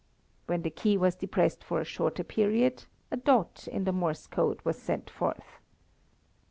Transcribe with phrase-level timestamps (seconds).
[0.47, 4.59] When the key was depressed for a shorter period a dot in the Morse code
[4.63, 5.61] was sent forth.